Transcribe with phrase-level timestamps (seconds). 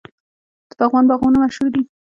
[0.67, 1.81] د پغمان باغونه مشهور دي.